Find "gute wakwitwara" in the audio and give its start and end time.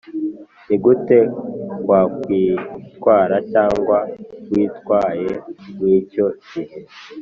0.83-3.35